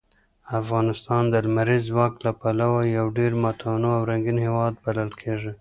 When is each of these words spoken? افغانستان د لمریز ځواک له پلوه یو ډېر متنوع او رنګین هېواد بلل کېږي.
افغانستان 0.61 1.23
د 1.29 1.35
لمریز 1.45 1.83
ځواک 1.89 2.13
له 2.25 2.31
پلوه 2.41 2.81
یو 2.97 3.05
ډېر 3.17 3.31
متنوع 3.43 3.93
او 3.97 4.03
رنګین 4.11 4.37
هېواد 4.45 4.73
بلل 4.83 5.11
کېږي. 5.21 5.49